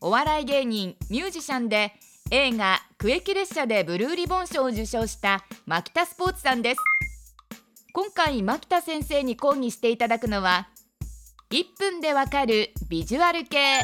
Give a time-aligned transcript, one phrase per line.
[0.00, 1.94] お笑い芸人ミュージシャンで
[2.30, 6.80] 映画「区域列車」でブルーリボン賞を受賞した牧田スポーツさんです。
[7.92, 10.68] 今回牧田先生に講義していただくのは
[11.50, 13.80] 1分でわかるビジュアル系。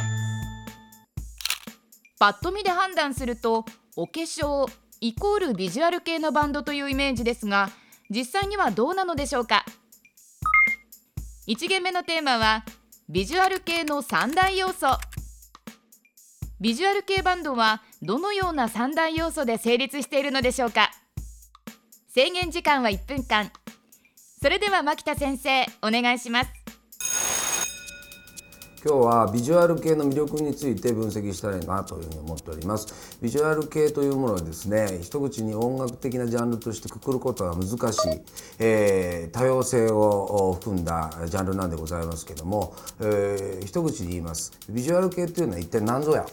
[2.19, 3.65] パッと見で判断すると
[3.97, 4.71] お化粧
[5.01, 7.71] イコールビジュアル系のバンドというイメージですが
[8.11, 9.65] 実際にはどうなのでしょうか。
[11.49, 12.65] 1限目のテーマは
[13.09, 14.99] ビジュアル系の3大要素。
[16.63, 20.93] ビジュアル系バンドはどのような3大要素で成立しているのでしょうか？
[22.15, 23.51] 制限時間は1分間。
[24.41, 26.51] それでは牧田先生お願いします。
[28.85, 33.19] 今日はビジュアル系の魅力について分析したいなというふうに思っております。
[33.21, 38.21] ビジュアル系というものはですね一口に音楽的なジャンルとしてくくることは難しい、
[38.59, 44.53] えー、多様性を含んだジャンルなんでございますけども、えー、一口に言います。
[44.69, 46.27] ビジュアル系というのは一体何ぞや？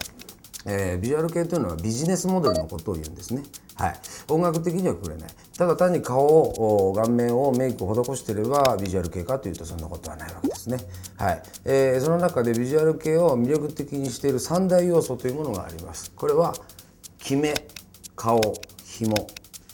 [0.72, 3.44] えー、ビジュアル系というのはビジネスモデルのことを言うんですね。
[3.75, 10.78] はい、音楽的にはくれないただ単に顔を顔面をメイクを施していればビジュアル系かというとそんなことはないわけですね。
[11.17, 16.12] はいえー、その中でビジュアル系を魅力的にしている三大要素というものがあります。
[16.12, 16.53] これは
[17.17, 17.53] 決め
[18.16, 18.40] 顔
[18.84, 19.28] 紐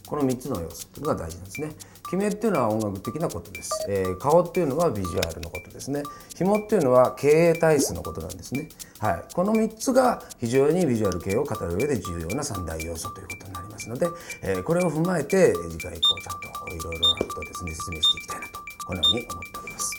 [0.05, 1.71] この3つの要素というのが大事なんですね。
[2.05, 6.03] 決めっていうのは音楽的なことです、えー、顔っていうのはビジュアルのことですね。
[6.35, 8.69] 紐っていうのは経営体質のことなんですね。
[8.99, 9.23] はい。
[9.33, 14.07] この3つが非常にビジュアル系を語る上で重要な3大要素ということになりますので、
[14.44, 16.39] えー、これを踏まえて次回以降ちゃん
[16.69, 19.91] といろいろなことをですね説明していきたいなとこのように思っております。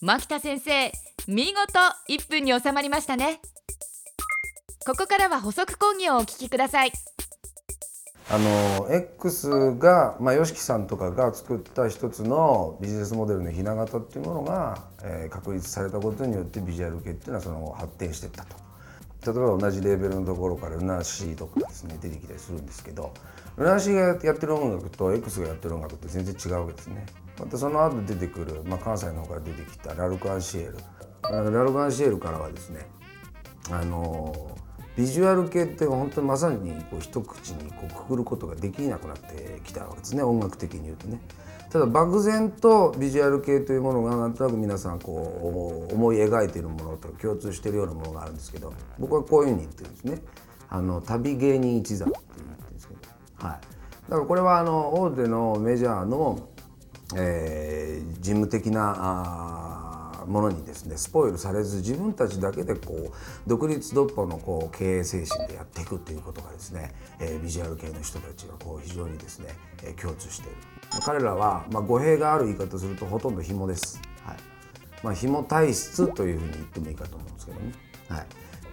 [0.00, 0.92] 牧田先生
[1.28, 1.78] 見事
[2.08, 3.40] 1分に収まりましたね。
[4.86, 6.92] ここからは補足講義をお聞きください。
[8.28, 18.56] あの X が、まあ、YOSHIKI さんとかが作った一つのビジネスモデルのひな形っていうものが、えー、確立されたことによってビジュアル系っていうのはその発展していったと。
[19.24, 23.12] 例えば同じレベルのところからルナシーとかですね出てきたりするんですけど
[23.56, 27.06] ルナシーがやってる音楽と X がやってる音楽って全然違うわけですね。
[27.38, 30.76] またその後出てくる、まあ、関西の方から出てきたラルク・アンシエル
[31.22, 32.86] ラルク・アンシエルからはですね
[33.70, 34.56] あの
[34.96, 41.20] ビジュアル系って本当にまさにこう一口にこうくくることができなくなってきたわけですね音楽的に言うとね。
[41.70, 50.22] ただ漠然とビジュアル系というものがなんとなく皆さんこう思い描いているものと共通しているようなものがあるんですけど僕はこういうふうに言ってるんですね。
[50.68, 53.00] あの旅芸人一座って言ってるんですけど、
[53.48, 53.60] はい、
[54.08, 56.48] だからこれはあの大手のメジャーの、
[57.16, 59.65] えー、事務的なあ
[60.26, 63.12] ものにですねスポイルされず自分たちだけでこう
[63.46, 69.48] 独立独歩のこう経営精神でやっていくということがですね、えー、ビジュアル系の人たちがこう非常にですね、
[69.84, 70.56] えー、共通している。
[71.04, 74.36] 彼らは、まあ、語弊がある言い方するとほとんど紐です、はい。
[75.02, 77.72] まあ、紐体質というふうに言ってもいいかと思うんですけどね、
[78.08, 78.26] はい、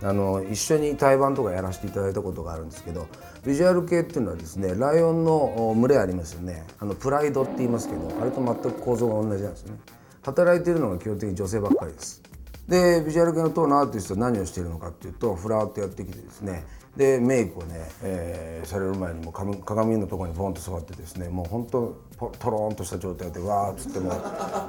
[0.03, 3.07] あの一緒に対バンとかやらせていただいたことがあるんですけど
[3.45, 6.65] ビジュアル系っていうのはですねライオンの群れありますよね。
[6.79, 9.79] あのプライドって言いますけどあれと全く構造が同じなんですよね
[10.23, 12.21] 働いてるのが基本的に女性ばっかりです。
[12.67, 16.63] でビジュアル系のトーンのアーティストは何をしているのかっていうとフラーっとやってきてですね。
[16.95, 22.03] でメイクをね、えー、される前にも鏡のところにポンと座ってですねもうほんと
[22.39, 24.13] トロンとした状態でわーっつっても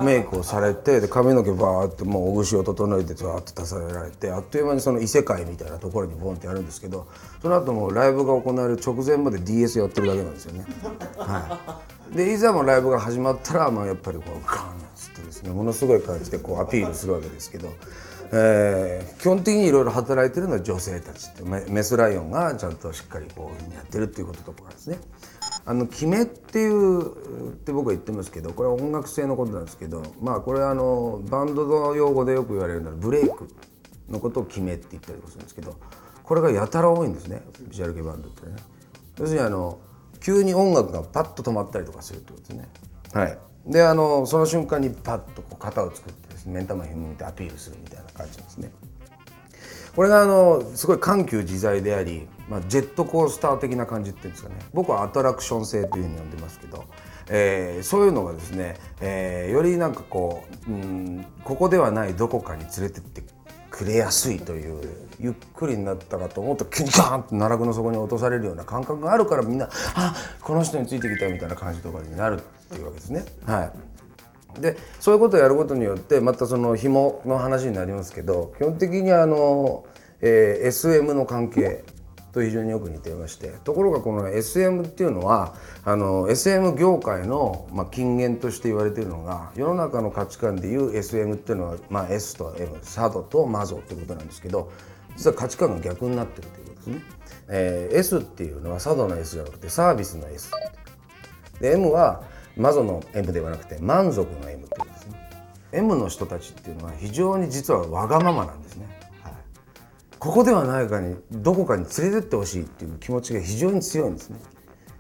[0.02, 7.06] メイクをされてで髪の毛バーってもうお串を整えてわーって出されられてあっという間にその異世界みたいなところにボンってやるんですけど
[7.42, 10.64] その後もライブが行われる直前まで DS やってるだけなんですよね。
[11.18, 11.60] は
[12.10, 14.73] い、でいざもライブが始まったら、まあ、やっぱりこうガン
[15.44, 17.72] ねものすごい感じでこうアピールするわけですけど。
[18.36, 24.98] えー、基本的にいろいろ働いてるのは女性たちってメスライオンがちゃんとしっかりこういうふうにやってるっていうこととかですね。
[25.66, 33.48] あの決めっていうって僕は言ってますけどこれは音楽性のことなんですけどまあこれはあのバンドの用語でよく言われるのはブレイク
[34.10, 35.76] のことを決めって言ったりするんですけど
[36.22, 38.56] これがやたら多いんですねビジュアル系バンドってね。
[39.18, 39.78] 要するにあの
[40.20, 42.68] 急に音楽がパッと止まったりとかするってことですね。
[43.14, 48.70] はい、であのその瞬間にパッとこう型を作ってですね目ん玉ひも見てアピールするみたいな感じですね。
[49.94, 56.84] これがあのすごい緩急自在でありまあ、ジェットコースター的な感じっていうんですかね僕はアトラクション性というふうに呼んでますけど、
[57.28, 63.22] えー、そういうのがですね、えー、よりなんかこう、うん、ここではないどこかに連れてって
[63.74, 64.88] くれやすいという
[65.18, 73.24] ゆっくりになったかと思うとキュンガーンと奈落の底に落とされるような感覚があるからみんなあこの人についてきたみたいな感じとかになるっていうわけですね。
[73.44, 73.72] はい
[74.60, 79.84] でそういうことをやることによってまたその紐の話になりますけど基本的にあの、
[80.20, 81.82] えー、SM の関係
[82.34, 85.54] と非常によく似ていましてところがこの SM っていうのは
[85.84, 94.72] あの SM 業界の、まあ、金言として言われているのが世の中の価値観でいう SM っていうのは、まあ、S と M サドとマゾということなんですけど
[95.16, 97.02] 実は価値観が逆になってるということですね。
[97.48, 100.50] えー、S っていうのはサドの S じゃなくてサービスの S
[101.60, 102.24] で M は
[102.56, 105.30] マゾの M ではなくて満足の M っていうことですね。
[105.72, 108.86] M の人たちっていうのは非常に実はわがままなんですね。
[110.24, 114.38] ここではないかにどこかに連れてってほしいっていう気持ちが非常に強いんですね。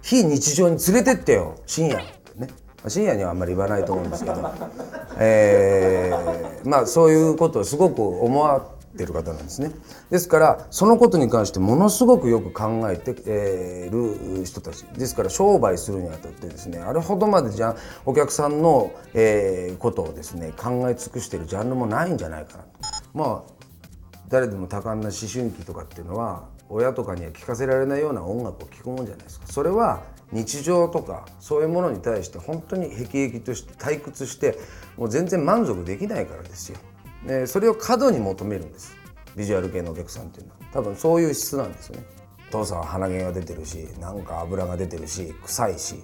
[0.02, 1.96] 非日常に連れてってよ深夜。
[1.96, 2.48] ってね
[2.86, 4.52] 深夜にはあんまり言わないと思うんですけど、
[5.18, 9.70] えー、まあそういうことをすごく思わってる方なんですね。
[10.10, 14.82] ですからそのことに関してものすごくよく考えてい、えー、る人たち。
[14.82, 17.74] ですから商売するにあたってですねあれほどまでじゃ
[18.04, 22.68] お客さんの、えー、ことをですね考え尽くしてるジャンルもないんじゃないかなと。
[23.14, 23.63] まあ
[24.28, 29.46] 誰でも多感な思春期とかっていうのは親とかには聞かせられないような音楽を聴くもんじゃないですか。
[29.46, 34.58] それは日常とかそういうものに対して本当に辟易として退屈して
[34.96, 36.78] もう全然満足できないからですよ、
[37.26, 38.96] でそれを過度に求めるんです。
[39.36, 40.58] ビジュアル系のお客さんっていうのは。
[40.72, 42.04] 多分そういう質なんですよね。
[42.50, 46.02] 父さんは鼻毛が出てるしなんか油が出てるし臭いし。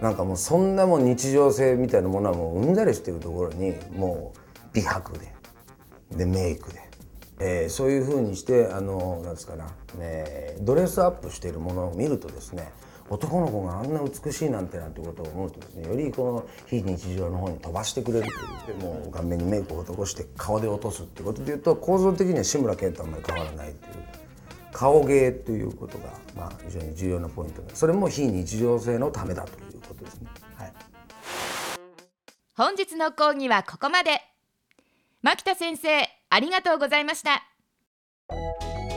[0.00, 4.38] なんかもうそんなもん日常性みたいなものはもううんざりしてるところにもう
[4.72, 5.34] 美白で
[6.12, 6.87] でメイクで。
[7.40, 9.66] えー、そういうふうにしてあのなんですかな、
[9.98, 12.72] ね、ドレスアップしているものを見るとですね
[13.10, 18.26] 男の子があんな美しいなんてなんてことを思うとですねよりこの非日常の方に飛ばしてくれる
[18.66, 23.94] というもう顔面にメイクを施して顔で落とすってことでいうと構造的には志村けんとあんまり変わらないっていう
[24.72, 30.28] 顔芸ということが、まあ、非常に重要なポイントでそれも非日常性のためだということですね。
[30.56, 30.72] はい、
[32.54, 34.20] 本日の講義はここまで
[35.22, 37.42] 牧田先生ありがとうございました。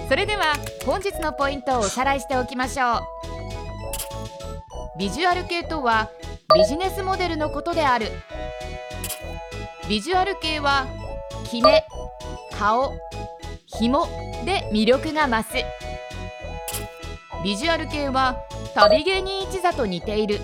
[0.10, 0.56] それでは
[0.86, 3.00] 本日のポイントをおさらいしておきましょう。
[5.00, 6.10] ビジュアル系とは
[6.54, 8.12] ビジネスモデルのことである。
[9.88, 10.86] ビジュアル系は
[11.46, 11.86] キネ
[12.60, 12.94] 顔
[13.66, 14.06] 紐
[14.44, 15.56] で魅力が増す。
[17.44, 18.44] ビジュアル系は
[18.76, 20.42] 旅芸人一座と似ている。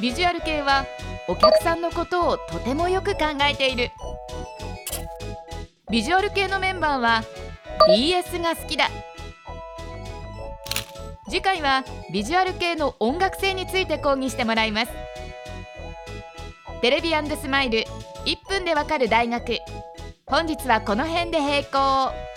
[0.00, 0.86] ビジュアル系は
[1.26, 3.90] お客さんのことをとてもよく考えている。
[5.92, 7.22] ビジュアル系のメンバーは
[7.86, 8.88] DS が好きだ。
[11.28, 14.92] 次回はビジュアル系の音楽性について講義してもらいます。
[16.80, 17.84] テレビスマイル
[18.24, 19.58] 1分でわかる大学。
[20.24, 22.31] 本日はこの辺で閉校。